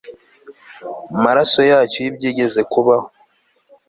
[1.23, 3.07] maraso yacu y'ibyigeze kubaho